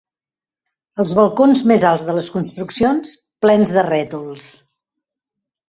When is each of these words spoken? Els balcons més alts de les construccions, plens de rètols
Els 1.03 1.13
balcons 1.19 1.61
més 1.73 1.85
alts 1.91 2.07
de 2.09 2.17
les 2.21 2.31
construccions, 2.37 3.13
plens 3.47 3.77
de 3.79 3.87
rètols 3.93 4.51